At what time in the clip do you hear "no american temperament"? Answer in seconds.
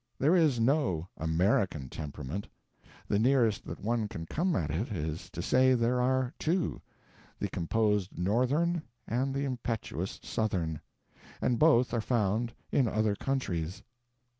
0.59-2.47